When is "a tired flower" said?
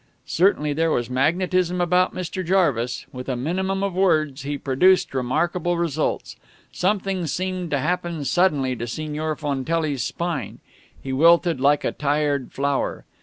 11.83-13.05